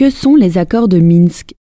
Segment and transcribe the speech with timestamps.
[0.00, 1.52] Que sont les accords de Minsk?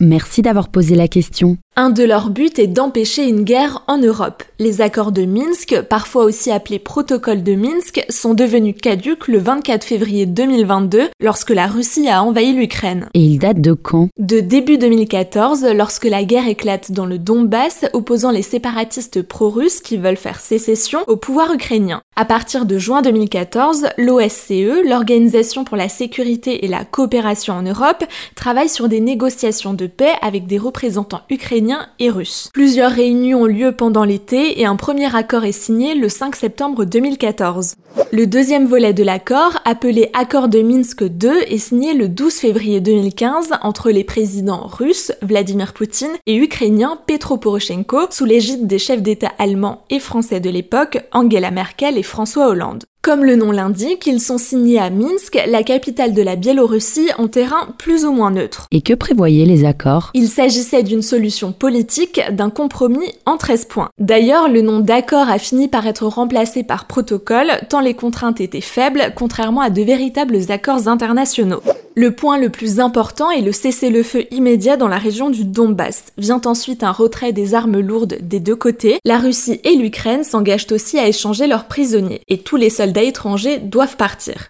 [0.00, 1.56] Merci d'avoir posé la question.
[1.76, 4.44] Un de leurs buts est d'empêcher une guerre en Europe.
[4.60, 9.82] Les accords de Minsk, parfois aussi appelés protocole de Minsk, sont devenus caducs le 24
[9.82, 13.08] février 2022 lorsque la Russie a envahi l'Ukraine.
[13.14, 14.08] Et ils datent de quand?
[14.20, 19.96] De début 2014, lorsque la guerre éclate dans le Donbass, opposant les séparatistes pro-russes qui
[19.96, 22.02] veulent faire sécession au pouvoir ukrainien.
[22.14, 28.04] À partir de juin 2014, l'OSCE, l'Organisation pour la sécurité et la coopération en Europe,
[28.36, 31.63] travaille sur des négociations de paix avec des représentants ukrainiens
[31.98, 32.50] et russe.
[32.52, 36.84] Plusieurs réunions ont lieu pendant l'été et un premier accord est signé le 5 septembre
[36.84, 37.74] 2014.
[38.12, 42.80] Le deuxième volet de l'accord, appelé Accord de Minsk II, est signé le 12 février
[42.80, 49.02] 2015 entre les présidents russes Vladimir Poutine et ukrainiens Petro Poroshenko sous l'égide des chefs
[49.02, 52.84] d'État allemands et français de l'époque Angela Merkel et François Hollande.
[53.04, 57.28] Comme le nom l'indique, ils sont signés à Minsk, la capitale de la Biélorussie, en
[57.28, 58.66] terrain plus ou moins neutre.
[58.70, 60.10] Et que prévoyaient les accords?
[60.14, 63.90] Il s'agissait d'une solution politique, d'un compromis en 13 points.
[63.98, 68.62] D'ailleurs, le nom d'accord a fini par être remplacé par protocole, tant les contraintes étaient
[68.62, 71.60] faibles, contrairement à de véritables accords internationaux.
[71.96, 76.06] Le point le plus important est le cessez-le-feu immédiat dans la région du Donbass.
[76.18, 78.98] Vient ensuite un retrait des armes lourdes des deux côtés.
[79.04, 82.22] La Russie et l'Ukraine s'engagent aussi à échanger leurs prisonniers.
[82.26, 84.48] Et tous les soldats étrangers doivent partir.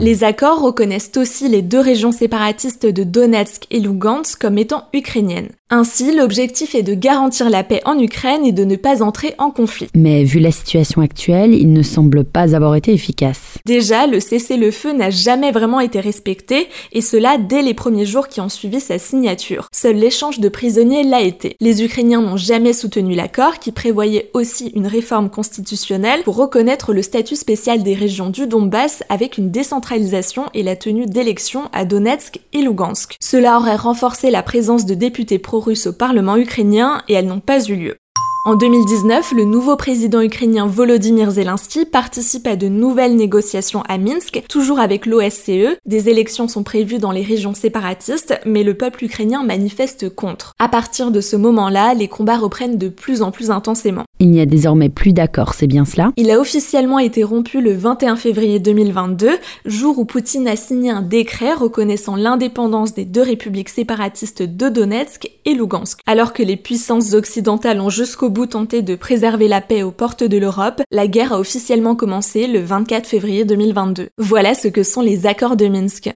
[0.00, 5.50] Les accords reconnaissent aussi les deux régions séparatistes de Donetsk et Lugansk comme étant ukrainiennes.
[5.70, 9.52] Ainsi, l'objectif est de garantir la paix en Ukraine et de ne pas entrer en
[9.52, 9.88] conflit.
[9.94, 13.51] Mais vu la situation actuelle, il ne semble pas avoir été efficace.
[13.64, 18.40] Déjà, le cessez-le-feu n'a jamais vraiment été respecté, et cela dès les premiers jours qui
[18.40, 19.68] ont suivi sa signature.
[19.72, 21.56] Seul l'échange de prisonniers l'a été.
[21.60, 27.02] Les Ukrainiens n'ont jamais soutenu l'accord, qui prévoyait aussi une réforme constitutionnelle pour reconnaître le
[27.02, 32.40] statut spécial des régions du Donbass avec une décentralisation et la tenue d'élections à Donetsk
[32.52, 33.16] et Lugansk.
[33.20, 37.40] Cela aurait renforcé la présence de députés pro russes au Parlement ukrainien et elles n'ont
[37.40, 37.96] pas eu lieu.
[38.44, 44.42] En 2019, le nouveau président ukrainien Volodymyr Zelensky participe à de nouvelles négociations à Minsk,
[44.48, 45.78] toujours avec l'OSCE.
[45.86, 50.54] Des élections sont prévues dans les régions séparatistes, mais le peuple ukrainien manifeste contre.
[50.58, 54.02] À partir de ce moment-là, les combats reprennent de plus en plus intensément.
[54.18, 56.10] Il n'y a désormais plus d'accord, c'est bien cela?
[56.16, 59.30] Il a officiellement été rompu le 21 février 2022,
[59.66, 65.30] jour où Poutine a signé un décret reconnaissant l'indépendance des deux républiques séparatistes de Donetsk
[65.44, 66.00] et Lugansk.
[66.06, 70.24] Alors que les puissances occidentales ont jusqu'au bout tenté de préserver la paix aux portes
[70.24, 74.08] de l'Europe, la guerre a officiellement commencé le 24 février 2022.
[74.18, 76.10] Voilà ce que sont les accords de Minsk.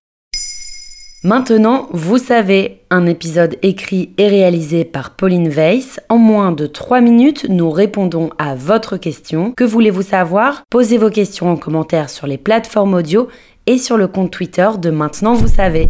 [1.22, 6.00] Maintenant, vous savez, un épisode écrit et réalisé par Pauline Weiss.
[6.08, 9.52] En moins de 3 minutes, nous répondons à votre question.
[9.56, 10.62] Que voulez-vous savoir?
[10.70, 13.28] Posez vos questions en commentaire sur les plateformes audio
[13.66, 15.88] et sur le compte Twitter de Maintenant, vous savez.